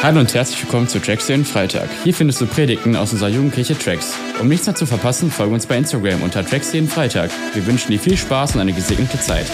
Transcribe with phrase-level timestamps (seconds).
[0.00, 1.90] Hallo und herzlich willkommen zu Tracks den Freitag.
[2.04, 4.16] Hier findest du Predigten aus unserer Jugendkirche Tracks.
[4.40, 7.32] Um nichts mehr zu verpassen, folge uns bei Instagram unter Tracks jeden Freitag.
[7.52, 9.50] Wir wünschen dir viel Spaß und eine gesegnete Zeit.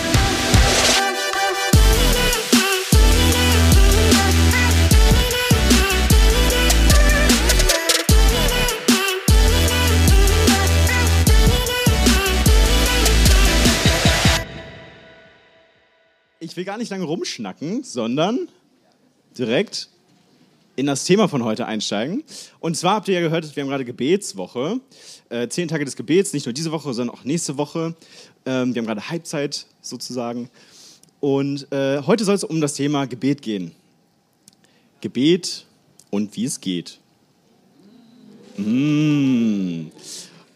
[16.38, 18.48] Ich will gar nicht lange rumschnacken, sondern
[19.38, 19.88] direkt
[20.76, 22.24] in das Thema von heute einsteigen.
[22.60, 24.80] Und zwar habt ihr ja gehört, wir haben gerade Gebetswoche.
[25.28, 27.94] Äh, zehn Tage des Gebets, nicht nur diese Woche, sondern auch nächste Woche.
[28.46, 30.50] Ähm, wir haben gerade Halbzeit sozusagen.
[31.20, 33.72] Und äh, heute soll es um das Thema Gebet gehen.
[35.00, 35.66] Gebet
[36.10, 36.98] und wie es geht.
[38.56, 39.90] Mmh.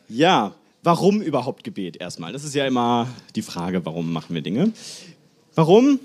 [0.09, 2.33] Ja, warum überhaupt Gebet erstmal?
[2.33, 4.73] Das ist ja immer die Frage, warum machen wir Dinge.
[5.55, 6.01] Warum?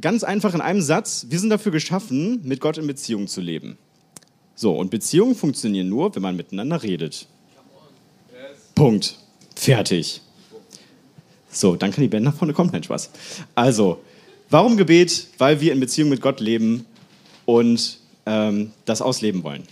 [0.00, 3.76] Ganz einfach in einem Satz, wir sind dafür geschaffen, mit Gott in Beziehung zu leben.
[4.54, 7.26] So, und Beziehungen funktionieren nur, wenn man miteinander redet.
[8.74, 9.18] Punkt.
[9.54, 10.22] Fertig.
[11.50, 13.10] So, dann kann die Band nach vorne kommen, nein, Spaß.
[13.54, 14.00] Also,
[14.48, 15.28] warum Gebet?
[15.36, 16.86] Weil wir in Beziehung mit Gott leben
[17.44, 19.64] und ähm, das ausleben wollen.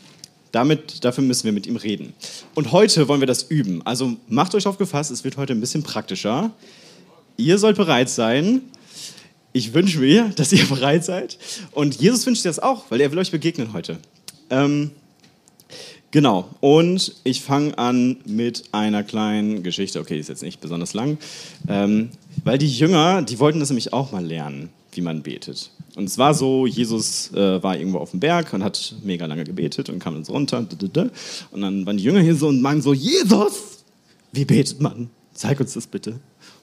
[0.53, 2.13] Damit, dafür müssen wir mit ihm reden.
[2.55, 3.87] Und heute wollen wir das üben.
[3.87, 6.51] Also macht euch aufgefasst, es wird heute ein bisschen praktischer.
[7.37, 8.63] Ihr sollt bereit sein.
[9.53, 11.39] Ich wünsche mir, dass ihr bereit seid.
[11.73, 13.99] Und Jesus wünscht das auch, weil er will euch begegnen heute.
[14.49, 14.93] Ähm,
[16.11, 16.49] genau.
[16.61, 20.01] Und ich fange an mit einer kleinen Geschichte.
[20.01, 21.19] Okay, die ist jetzt nicht besonders lang.
[21.69, 22.11] Ähm,
[22.45, 25.71] weil die Jünger, die wollten das nämlich auch mal lernen, wie man betet.
[25.97, 29.45] Und es war so, Jesus äh, war irgendwo auf dem Berg und hat mega lange
[29.45, 30.59] gebetet und kam dann so runter.
[31.51, 33.85] Und dann waren die Jünger hier so und meinen so, Jesus,
[34.33, 35.11] wie betet man?
[35.35, 36.21] Zeig uns das bitte.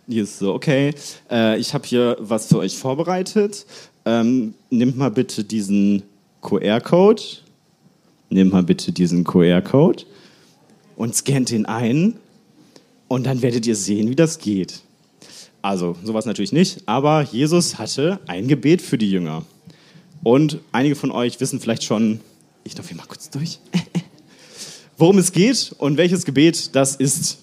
[0.08, 0.94] Jesus so, okay,
[1.30, 3.66] äh, ich habe hier was für euch vorbereitet.
[4.05, 6.03] Ähm, nehmt mal bitte diesen
[6.41, 7.22] QR-Code.
[8.30, 10.03] Nehmt mal bitte diesen QR-Code
[10.95, 12.16] und scannt ihn ein.
[13.08, 14.82] Und dann werdet ihr sehen, wie das geht.
[15.61, 19.43] Also, sowas natürlich nicht, aber Jesus hatte ein Gebet für die Jünger.
[20.23, 22.21] Und einige von euch wissen vielleicht schon,
[22.64, 23.59] ich darf hier mal kurz durch,
[24.98, 27.39] worum es geht und welches Gebet das ist.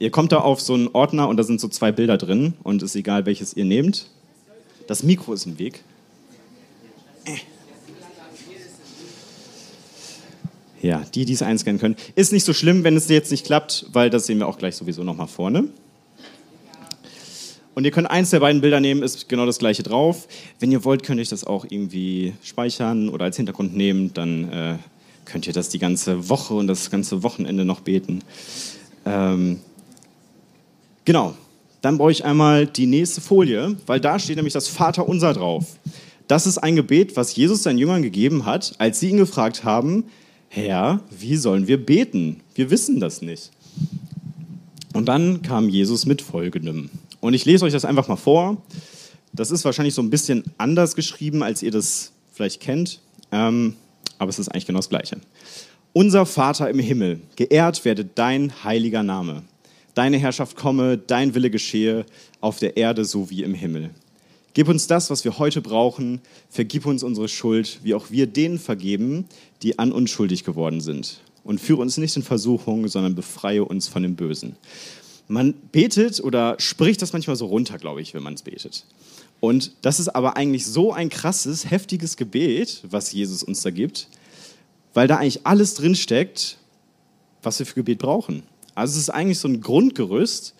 [0.00, 2.82] Ihr kommt da auf so einen Ordner und da sind so zwei Bilder drin und
[2.82, 4.06] es ist egal, welches ihr nehmt.
[4.86, 5.84] Das Mikro ist im Weg.
[10.80, 11.96] Ja, die, die es einscannen können.
[12.14, 14.74] Ist nicht so schlimm, wenn es jetzt nicht klappt, weil das sehen wir auch gleich
[14.74, 15.68] sowieso nochmal vorne.
[17.74, 20.26] Und ihr könnt eins der beiden Bilder nehmen, ist genau das gleiche drauf.
[20.58, 24.14] Wenn ihr wollt, könnt ihr das auch irgendwie speichern oder als Hintergrund nehmen.
[24.14, 24.76] Dann äh,
[25.26, 28.24] könnt ihr das die ganze Woche und das ganze Wochenende noch beten.
[29.04, 29.60] Ähm,
[31.04, 31.34] Genau,
[31.80, 35.76] dann brauche ich einmal die nächste Folie, weil da steht nämlich das Vaterunser drauf.
[36.28, 40.04] Das ist ein Gebet, was Jesus seinen Jüngern gegeben hat, als sie ihn gefragt haben,
[40.48, 42.40] Herr, wie sollen wir beten?
[42.54, 43.50] Wir wissen das nicht.
[44.92, 46.90] Und dann kam Jesus mit Folgendem.
[47.20, 48.60] Und ich lese euch das einfach mal vor.
[49.32, 53.00] Das ist wahrscheinlich so ein bisschen anders geschrieben, als ihr das vielleicht kennt,
[53.30, 53.76] ähm,
[54.18, 55.18] aber es ist eigentlich genau das Gleiche.
[55.92, 59.42] Unser Vater im Himmel, geehrt werde dein heiliger Name.
[59.94, 62.06] Deine Herrschaft komme, dein Wille geschehe
[62.40, 63.90] auf der Erde so wie im Himmel.
[64.52, 66.20] Gib uns das, was wir heute brauchen.
[66.48, 69.26] Vergib uns unsere Schuld, wie auch wir denen vergeben,
[69.62, 71.20] die an uns schuldig geworden sind.
[71.44, 74.56] Und führe uns nicht in Versuchung, sondern befreie uns von dem Bösen.
[75.28, 78.84] Man betet oder spricht das manchmal so runter, glaube ich, wenn man es betet.
[79.38, 84.08] Und das ist aber eigentlich so ein krasses, heftiges Gebet, was Jesus uns da gibt,
[84.92, 86.58] weil da eigentlich alles drinsteckt,
[87.42, 88.42] was wir für Gebet brauchen.
[88.74, 90.54] Also es ist eigentlich so ein Grundgerüst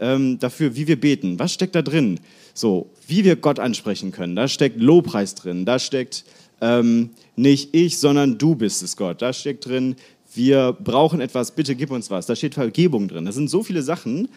[0.00, 1.38] ähm, dafür, wie wir beten.
[1.38, 2.20] Was steckt da drin?
[2.54, 4.36] So, wie wir Gott ansprechen können.
[4.36, 5.64] Da steckt Lobpreis drin.
[5.64, 6.24] Da steckt
[6.60, 9.20] ähm, nicht ich, sondern du bist es, Gott.
[9.22, 9.96] Da steckt drin,
[10.34, 12.26] wir brauchen etwas, bitte gib uns was.
[12.26, 13.24] Da steht Vergebung drin.
[13.24, 14.28] Da sind so viele Sachen.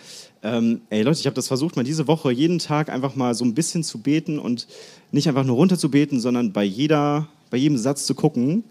[0.42, 3.44] Ähm, ey Leute, ich habe das versucht, mal diese Woche jeden Tag einfach mal so
[3.44, 4.68] ein bisschen zu beten und
[5.12, 8.64] nicht einfach nur runter zu beten, sondern bei, jeder, bei jedem Satz zu gucken,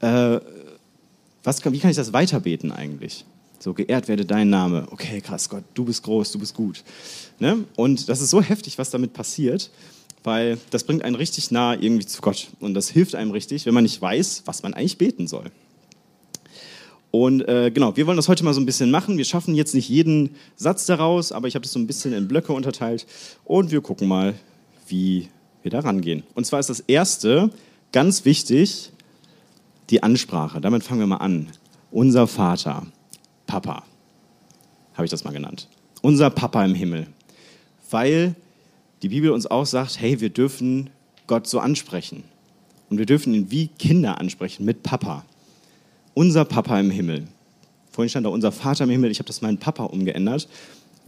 [0.00, 0.40] äh,
[1.42, 3.24] was, wie kann ich das weiterbeten eigentlich?
[3.62, 4.86] So, geehrt werde dein Name.
[4.90, 6.82] Okay, krass, Gott, du bist groß, du bist gut.
[7.38, 7.64] Ne?
[7.76, 9.70] Und das ist so heftig, was damit passiert,
[10.24, 12.48] weil das bringt einen richtig nah irgendwie zu Gott.
[12.58, 15.50] Und das hilft einem richtig, wenn man nicht weiß, was man eigentlich beten soll.
[17.10, 19.18] Und äh, genau, wir wollen das heute mal so ein bisschen machen.
[19.18, 22.28] Wir schaffen jetzt nicht jeden Satz daraus, aber ich habe das so ein bisschen in
[22.28, 23.06] Blöcke unterteilt.
[23.44, 24.34] Und wir gucken mal,
[24.88, 25.28] wie
[25.62, 26.22] wir da rangehen.
[26.34, 27.50] Und zwar ist das erste
[27.92, 28.90] ganz wichtig,
[29.90, 30.62] die Ansprache.
[30.62, 31.48] Damit fangen wir mal an.
[31.90, 32.86] Unser Vater.
[33.50, 33.82] Papa,
[34.94, 35.66] habe ich das mal genannt.
[36.02, 37.08] Unser Papa im Himmel.
[37.90, 38.36] Weil
[39.02, 40.88] die Bibel uns auch sagt, hey, wir dürfen
[41.26, 42.22] Gott so ansprechen.
[42.90, 45.24] Und wir dürfen ihn wie Kinder ansprechen, mit Papa.
[46.14, 47.26] Unser Papa im Himmel.
[47.90, 49.10] Vorhin stand da unser Vater im Himmel.
[49.10, 50.48] Ich habe das meinen Papa umgeändert,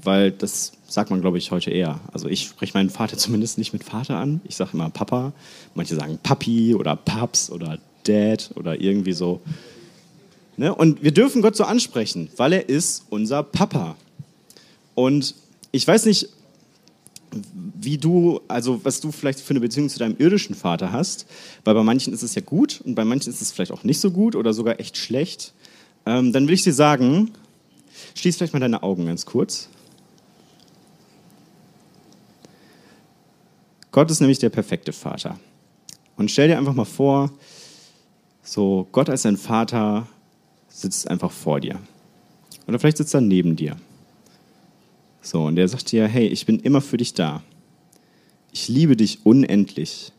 [0.03, 2.01] weil das sagt man, glaube ich, heute eher.
[2.13, 4.41] Also ich spreche meinen Vater zumindest nicht mit Vater an.
[4.43, 5.33] Ich sage immer Papa.
[5.77, 9.41] Manche sagen Papi oder Paps oder Dad oder irgendwie so.
[10.63, 10.73] Ne?
[10.73, 13.97] Und wir dürfen Gott so ansprechen, weil er ist unser Papa.
[14.95, 15.35] Und
[15.73, 16.29] ich weiß nicht,
[17.81, 21.27] wie du, also was du vielleicht für eine Beziehung zu deinem irdischen Vater hast,
[21.65, 23.99] weil bei manchen ist es ja gut und bei manchen ist es vielleicht auch nicht
[23.99, 25.53] so gut oder sogar echt schlecht,
[26.07, 27.33] ähm, dann will ich dir sagen,
[28.15, 29.69] schließ vielleicht mal deine Augen ganz kurz.
[33.91, 35.41] Gott ist nämlich der perfekte Vater.
[36.17, 37.33] Und stell dir einfach mal vor,
[38.45, 40.07] so Gott als dein Vater
[40.73, 41.79] sitzt einfach vor dir.
[42.67, 43.77] Oder vielleicht sitzt er neben dir.
[45.21, 47.43] So, und der sagt dir, hey, ich bin immer für dich da.
[48.51, 50.13] Ich liebe dich unendlich.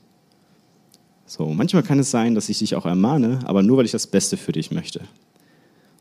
[1.25, 4.07] So, manchmal kann es sein, dass ich dich auch ermahne, aber nur weil ich das
[4.07, 5.01] Beste für dich möchte.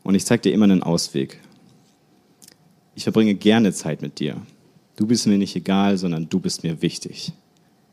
[0.03, 1.39] Und ich zeige dir immer einen Ausweg.
[2.95, 4.37] Ich verbringe gerne Zeit mit dir.
[4.95, 7.33] Du bist mir nicht egal, sondern du bist mir wichtig.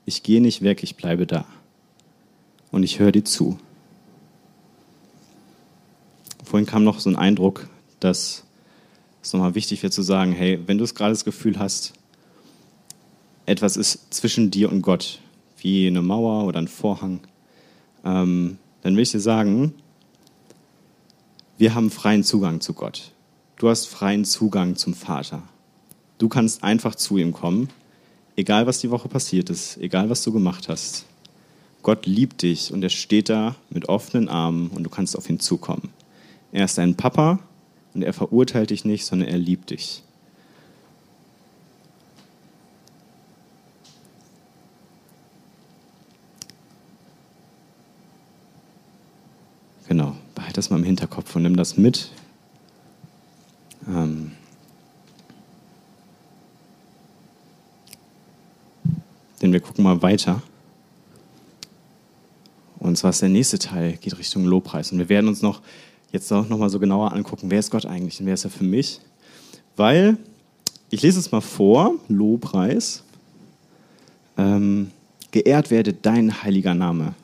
[0.05, 1.47] Ich gehe nicht weg, ich bleibe da.
[2.71, 3.59] Und ich höre dir zu.
[6.50, 7.69] Vorhin kam noch so ein Eindruck,
[8.00, 8.43] dass
[9.23, 11.93] es nochmal wichtig wäre zu sagen, hey, wenn du es gerade das Gefühl hast,
[13.47, 15.20] etwas ist zwischen dir und Gott,
[15.58, 17.20] wie eine Mauer oder ein Vorhang,
[18.05, 19.75] ähm, dann will ich dir sagen,
[21.56, 23.12] wir haben freien Zugang zu Gott.
[23.56, 25.44] Du hast freien Zugang zum Vater.
[26.19, 27.69] Du kannst einfach zu ihm kommen,
[28.35, 31.05] egal was die Woche passiert ist, egal was du gemacht hast.
[31.85, 35.38] Gott liebt dich und er steht da mit offenen Armen und du kannst auf ihn
[35.38, 35.91] zukommen.
[36.52, 37.38] Er ist dein Papa
[37.94, 40.02] und er verurteilt dich nicht, sondern er liebt dich.
[49.87, 52.11] Genau, behalte das mal im Hinterkopf und nimm das mit.
[53.88, 54.32] Ähm
[59.43, 60.43] denn wir gucken mal weiter.
[62.79, 64.93] Und zwar ist der nächste Teil, geht Richtung Lobpreis.
[64.93, 65.61] Und wir werden uns noch
[66.12, 68.65] jetzt auch nochmal so genauer angucken, wer ist Gott eigentlich und wer ist er für
[68.65, 69.01] mich?
[69.77, 70.17] Weil,
[70.91, 73.03] ich lese es mal vor, Lobpreis,
[74.37, 74.91] ähm,
[75.31, 77.15] geehrt werde dein heiliger Name.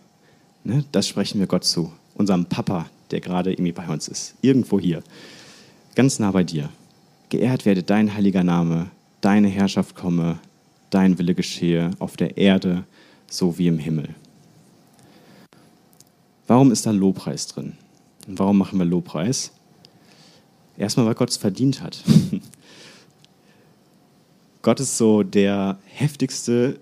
[0.65, 4.81] Ne, das sprechen wir Gott zu, unserem Papa, der gerade irgendwie bei uns ist, irgendwo
[4.81, 5.03] hier,
[5.95, 6.69] ganz nah bei dir.
[7.29, 8.91] Geehrt werde dein heiliger Name,
[9.21, 10.39] deine Herrschaft komme,
[10.91, 12.85] dein Wille geschehe auf der Erde
[13.29, 14.09] so wie im Himmel.
[16.47, 17.73] Warum ist da Lobpreis drin?
[18.27, 19.53] Und warum machen wir Lobpreis?
[20.77, 22.03] Erstmal, weil Gott es verdient hat.
[24.63, 26.81] Gott ist so der heftigste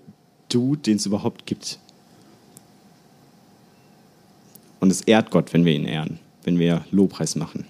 [0.49, 1.79] Dude, den es überhaupt gibt.
[4.79, 7.65] Und es ehrt Gott, wenn wir ihn ehren, wenn wir Lobpreis machen.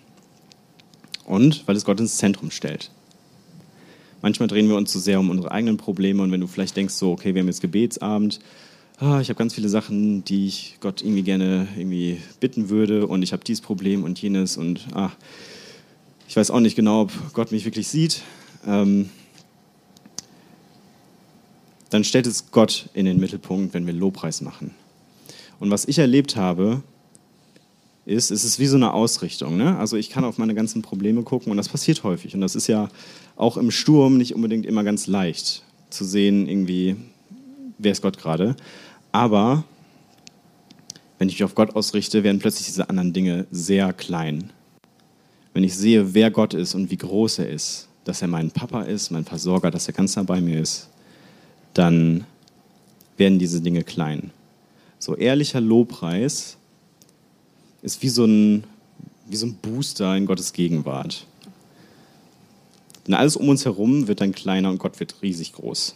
[1.26, 2.92] Und weil es Gott ins Zentrum stellt.
[4.22, 6.76] Manchmal drehen wir uns zu so sehr um unsere eigenen Probleme und wenn du vielleicht
[6.76, 8.40] denkst, so, okay, wir haben jetzt Gebetsabend
[8.98, 13.22] ah, ich habe ganz viele Sachen, die ich Gott irgendwie gerne irgendwie bitten würde und
[13.22, 15.12] ich habe dieses Problem und jenes und ah,
[16.28, 18.22] ich weiß auch nicht genau, ob Gott mich wirklich sieht.
[18.66, 19.10] Ähm,
[21.90, 24.72] dann stellt es Gott in den Mittelpunkt, wenn wir Lobpreis machen.
[25.60, 26.84] Und was ich erlebt habe,
[28.06, 29.58] ist, es ist wie so eine Ausrichtung.
[29.58, 29.78] Ne?
[29.78, 32.36] Also ich kann auf meine ganzen Probleme gucken und das passiert häufig.
[32.36, 32.90] Und das ist ja
[33.36, 36.98] auch im Sturm nicht unbedingt immer ganz leicht zu sehen, irgendwie,
[37.78, 38.56] wer ist Gott gerade.
[39.12, 39.64] Aber
[41.18, 44.52] wenn ich mich auf Gott ausrichte, werden plötzlich diese anderen Dinge sehr klein.
[45.54, 48.82] Wenn ich sehe, wer Gott ist und wie groß er ist, dass er mein Papa
[48.82, 50.90] ist, mein Versorger, dass er ganz nah bei mir ist,
[51.74, 52.26] dann
[53.18, 54.32] werden diese Dinge klein.
[55.00, 56.58] So ehrlicher Lobpreis
[57.82, 58.66] ist wie so ein,
[59.28, 61.26] wie so ein Booster in Gottes Gegenwart.
[63.08, 65.96] Denn alles um uns herum wird dann kleiner und Gott wird riesig groß.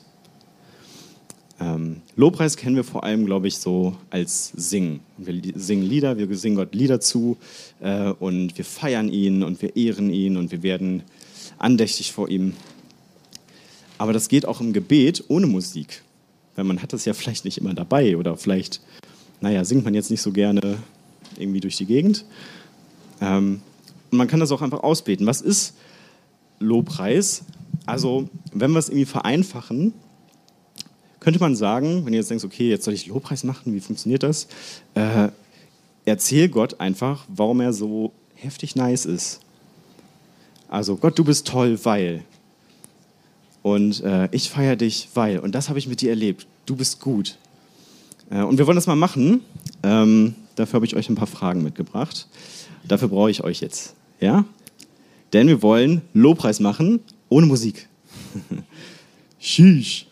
[1.59, 5.01] Ähm, Lobpreis kennen wir vor allem, glaube ich, so als Singen.
[5.17, 7.37] Wir singen Lieder, wir singen Gott Lieder zu
[7.81, 11.03] äh, und wir feiern ihn und wir ehren ihn und wir werden
[11.57, 12.53] andächtig vor ihm.
[13.97, 16.03] Aber das geht auch im Gebet ohne Musik,
[16.55, 18.81] weil man hat das ja vielleicht nicht immer dabei oder vielleicht,
[19.41, 20.77] naja, singt man jetzt nicht so gerne
[21.37, 22.25] irgendwie durch die Gegend.
[23.19, 23.61] Ähm,
[24.11, 25.25] und man kann das auch einfach ausbeten.
[25.25, 25.75] Was ist
[26.59, 27.43] Lobpreis?
[27.85, 29.93] Also, wenn wir es irgendwie vereinfachen,
[31.29, 34.23] könnte man sagen, wenn ihr jetzt denkt, okay, jetzt soll ich Lobpreis machen, wie funktioniert
[34.23, 34.47] das?
[34.95, 35.27] Äh,
[36.03, 39.39] erzähl Gott einfach, warum er so heftig nice ist.
[40.69, 42.23] Also, Gott, du bist toll, weil.
[43.61, 45.37] Und äh, ich feiere dich, weil.
[45.37, 46.47] Und das habe ich mit dir erlebt.
[46.65, 47.37] Du bist gut.
[48.31, 49.41] Äh, und wir wollen das mal machen.
[49.83, 52.27] Ähm, dafür habe ich euch ein paar Fragen mitgebracht.
[52.87, 53.93] Dafür brauche ich euch jetzt.
[54.19, 54.45] Ja?
[55.33, 57.87] Denn wir wollen Lobpreis machen ohne Musik.
[59.39, 60.08] Sheesh.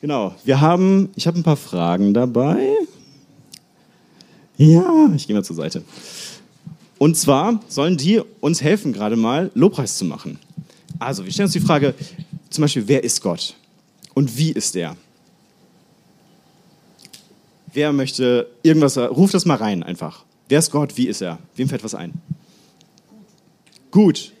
[0.00, 2.76] Genau, wir haben, ich habe ein paar Fragen dabei.
[4.56, 5.82] Ja, ich gehe mal zur Seite.
[6.98, 10.38] Und zwar sollen die uns helfen, gerade mal Lobpreis zu machen.
[10.98, 11.94] Also, wir stellen uns die Frage,
[12.50, 13.54] zum Beispiel, wer ist Gott?
[14.14, 14.96] Und wie ist er?
[17.72, 20.24] Wer möchte irgendwas, ruf das mal rein einfach.
[20.48, 20.96] Wer ist Gott?
[20.96, 21.38] Wie ist er?
[21.54, 22.14] Wem fällt was ein?
[23.90, 24.32] Gut.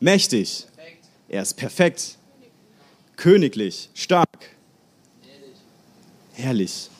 [0.00, 0.66] Mächtig.
[1.28, 2.16] Er ist perfekt.
[3.16, 3.90] Königlich.
[3.94, 4.55] Stark.
[6.36, 6.90] Herrlich.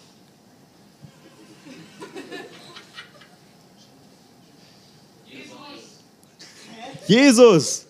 [7.06, 7.86] Jesus.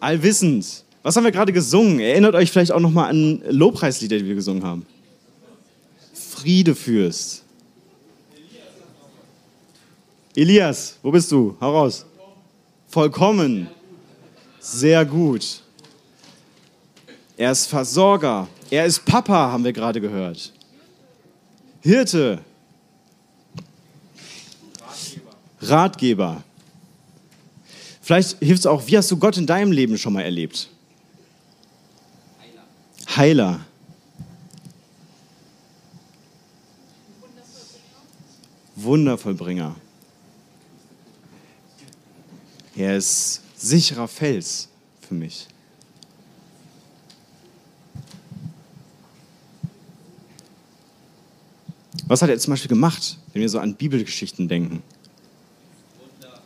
[0.00, 0.84] Allwissend.
[1.04, 2.00] Was haben wir gerade gesungen?
[2.00, 4.84] Erinnert euch vielleicht auch noch mal an Lobpreislieder, die wir gesungen haben.
[6.12, 7.44] Friede führst.
[10.34, 11.56] Elias, wo bist du?
[11.60, 12.04] Hau raus.
[12.88, 13.68] Vollkommen.
[14.58, 15.62] Sehr gut.
[17.36, 18.48] Er ist Versorger.
[18.74, 20.52] Er ist Papa, haben wir gerade gehört.
[21.80, 22.40] Hirte.
[25.60, 26.42] Ratgeber.
[28.02, 30.68] Vielleicht hilft es auch, wie hast du Gott in deinem Leben schon mal erlebt?
[32.40, 33.16] Heiler.
[33.16, 33.60] Heiler.
[38.74, 39.76] Wundervollbringer.
[42.74, 44.68] Er ist sicherer Fels
[45.00, 45.46] für mich.
[52.06, 54.82] Was hat er zum Beispiel gemacht, wenn wir so an Bibelgeschichten denken?
[55.98, 56.40] Wunder.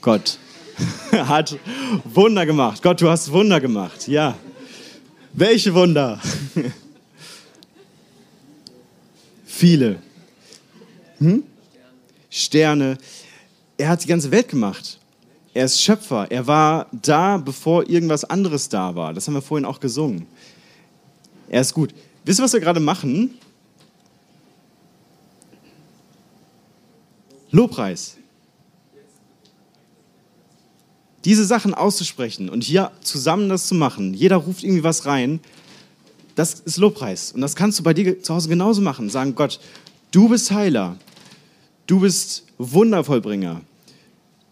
[0.00, 0.38] Gott
[1.12, 1.58] hat
[2.04, 2.82] Wunder gemacht.
[2.82, 4.08] Gott, du hast Wunder gemacht.
[4.08, 4.36] Ja.
[5.32, 6.20] Welche Wunder?
[9.44, 10.00] Viele.
[11.18, 11.44] Hm?
[12.30, 12.98] Sterne.
[13.76, 14.98] Er hat die ganze Welt gemacht.
[15.52, 16.30] Er ist Schöpfer.
[16.30, 19.14] Er war da, bevor irgendwas anderes da war.
[19.14, 20.26] Das haben wir vorhin auch gesungen.
[21.48, 21.94] Er ist gut.
[22.24, 23.38] Wisst ihr, was wir gerade machen?
[27.50, 28.16] Lobpreis.
[31.24, 35.40] Diese Sachen auszusprechen und hier zusammen das zu machen, jeder ruft irgendwie was rein,
[36.34, 37.32] das ist Lobpreis.
[37.32, 39.08] Und das kannst du bei dir zu Hause genauso machen.
[39.08, 39.60] Sagen, Gott,
[40.10, 40.96] du bist Heiler,
[41.86, 43.60] du bist Wundervollbringer,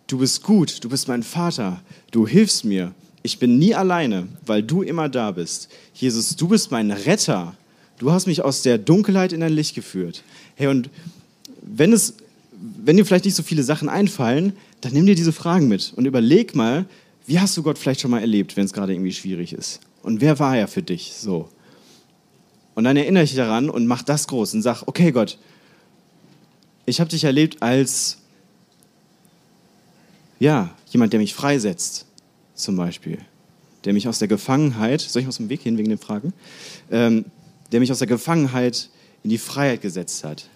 [0.06, 2.92] du bist gut, du bist mein Vater, du hilfst mir.
[3.22, 5.68] Ich bin nie alleine, weil du immer da bist.
[5.94, 7.54] Jesus, du bist mein Retter.
[7.98, 10.24] Du hast mich aus der Dunkelheit in dein Licht geführt.
[10.56, 10.90] Hey, und
[11.60, 12.14] wenn es
[12.84, 16.04] wenn dir vielleicht nicht so viele Sachen einfallen, dann nimm dir diese Fragen mit und
[16.04, 16.86] überleg mal,
[17.26, 19.80] wie hast du Gott vielleicht schon mal erlebt, wenn es gerade irgendwie schwierig ist?
[20.02, 21.48] Und wer war er für dich so?
[22.74, 25.38] Und dann erinnere dich daran und mach das groß und sag, okay Gott,
[26.84, 28.18] ich habe dich erlebt als,
[30.40, 32.06] ja, jemand, der mich freisetzt,
[32.54, 33.18] zum Beispiel.
[33.84, 36.32] Der mich aus der Gefangenheit, soll ich aus dem Weg gehen wegen den Fragen?
[36.90, 37.26] Ähm,
[37.70, 38.90] der mich aus der Gefangenheit
[39.22, 40.48] in die Freiheit gesetzt hat.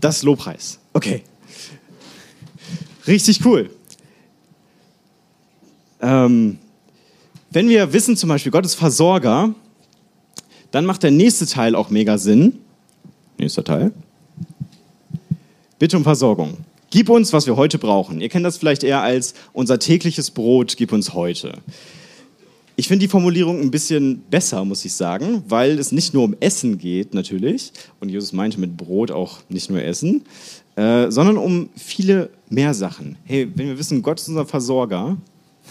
[0.00, 0.78] Das ist Lobpreis.
[0.92, 1.22] Okay.
[3.06, 3.70] Richtig cool.
[6.00, 6.58] Ähm,
[7.50, 9.54] wenn wir wissen zum Beispiel, Gott ist Versorger,
[10.70, 12.58] dann macht der nächste Teil auch mega Sinn.
[13.38, 13.92] Nächster Teil.
[15.78, 16.58] Bitte um Versorgung.
[16.90, 18.20] Gib uns, was wir heute brauchen.
[18.20, 21.58] Ihr kennt das vielleicht eher als unser tägliches Brot, gib uns heute.
[22.80, 26.34] Ich finde die Formulierung ein bisschen besser, muss ich sagen, weil es nicht nur um
[26.40, 30.22] Essen geht, natürlich, und Jesus meinte mit Brot auch nicht nur Essen,
[30.76, 33.18] äh, sondern um viele mehr Sachen.
[33.24, 35.18] Hey, wenn wir wissen, Gott ist unser Versorger,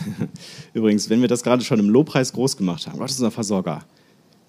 [0.75, 3.83] übrigens, wenn wir das gerade schon im Lobpreis groß gemacht haben, Gott ist unser Versorger,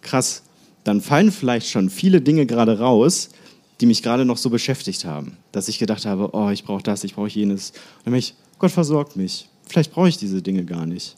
[0.02, 0.42] krass,
[0.84, 3.30] dann fallen vielleicht schon viele Dinge gerade raus,
[3.80, 7.04] die mich gerade noch so beschäftigt haben, dass ich gedacht habe, oh, ich brauche das,
[7.04, 7.70] ich brauche jenes.
[7.70, 9.48] Und dann bin ich, Gott versorgt mich.
[9.66, 11.16] Vielleicht brauche ich diese Dinge gar nicht.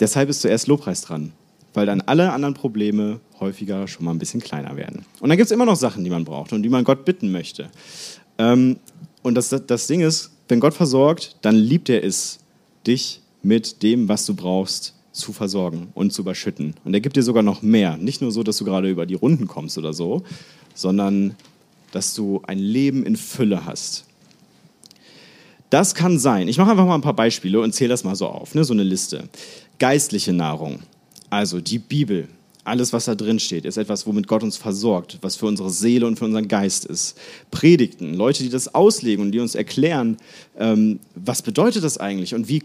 [0.00, 1.32] Deshalb ist zuerst Lobpreis dran,
[1.74, 5.04] weil dann alle anderen Probleme häufiger schon mal ein bisschen kleiner werden.
[5.20, 7.30] Und dann gibt es immer noch Sachen, die man braucht und die man Gott bitten
[7.30, 7.70] möchte.
[8.38, 8.78] Ähm,
[9.22, 12.38] und das, das Ding ist, wenn Gott versorgt, dann liebt er es,
[12.86, 16.74] dich mit dem, was du brauchst, zu versorgen und zu überschütten.
[16.84, 17.96] Und er gibt dir sogar noch mehr.
[17.96, 20.22] Nicht nur so, dass du gerade über die Runden kommst oder so,
[20.74, 21.34] sondern
[21.92, 24.04] dass du ein Leben in Fülle hast.
[25.68, 26.48] Das kann sein.
[26.48, 28.64] Ich mache einfach mal ein paar Beispiele und zähle das mal so auf, ne?
[28.64, 29.28] so eine Liste.
[29.80, 30.80] Geistliche Nahrung,
[31.30, 32.28] also die Bibel,
[32.64, 36.06] alles, was da drin steht, ist etwas, womit Gott uns versorgt, was für unsere Seele
[36.06, 37.16] und für unseren Geist ist.
[37.50, 40.18] Predigten, Leute, die das auslegen und die uns erklären,
[40.58, 42.62] ähm, was bedeutet das eigentlich und wie,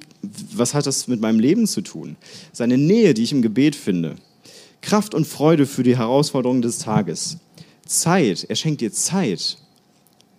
[0.54, 2.18] was hat das mit meinem Leben zu tun?
[2.52, 4.18] Seine Nähe, die ich im Gebet finde.
[4.82, 7.38] Kraft und Freude für die Herausforderungen des Tages.
[7.86, 9.58] Zeit, er schenkt dir Zeit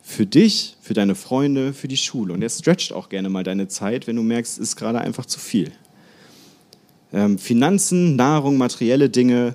[0.02, 2.34] für dich, für deine Freunde, für die Schule.
[2.34, 5.24] Und er stretcht auch gerne mal deine Zeit, wenn du merkst, es ist gerade einfach
[5.24, 5.72] zu viel.
[7.16, 9.54] Ähm, Finanzen, Nahrung, materielle Dinge,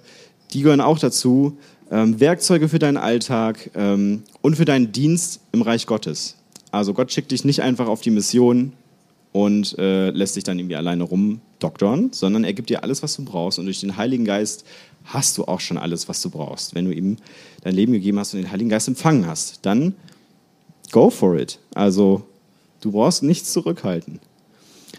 [0.52, 1.58] die gehören auch dazu.
[1.92, 6.38] Ähm, Werkzeuge für deinen Alltag ähm, und für deinen Dienst im Reich Gottes.
[6.72, 8.74] Also Gott schickt dich nicht einfach auf die Mission
[9.32, 13.24] und äh, lässt dich dann irgendwie alleine rumdoktern, sondern er gibt dir alles, was du
[13.24, 13.60] brauchst.
[13.60, 14.66] Und durch den Heiligen Geist
[15.06, 16.74] hast du auch schon alles, was du brauchst.
[16.74, 17.18] Wenn du ihm
[17.62, 19.94] dein Leben gegeben hast und den Heiligen Geist empfangen hast, dann
[20.92, 21.60] go for it.
[21.76, 22.24] Also
[22.80, 24.20] du brauchst nichts zurückhalten.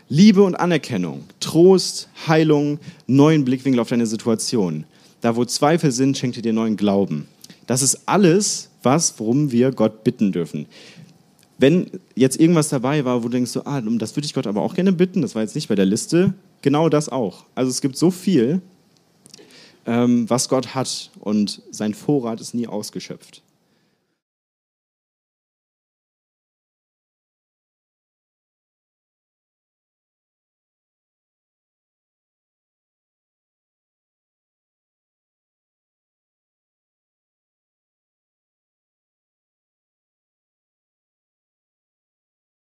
[0.08, 4.84] Liebe und Anerkennung, Trost, Heilung, neuen Blickwinkel auf deine Situation.
[5.20, 7.28] Da, wo Zweifel sind, schenkt er dir neuen Glauben.
[7.66, 10.66] Das ist alles, was, worum wir Gott bitten dürfen.
[11.58, 14.62] Wenn jetzt irgendwas dabei war, wo du denkst, so, ah, das würde ich Gott aber
[14.62, 17.44] auch gerne bitten, das war jetzt nicht bei der Liste, genau das auch.
[17.54, 18.60] Also es gibt so viel,
[19.86, 23.42] ähm, was Gott hat und sein Vorrat ist nie ausgeschöpft.